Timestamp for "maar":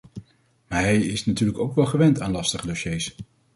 0.67-0.81